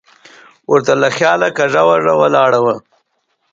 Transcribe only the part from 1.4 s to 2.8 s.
کوږه وږه ولاړه وه.